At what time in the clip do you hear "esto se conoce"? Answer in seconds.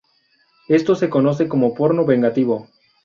0.67-1.47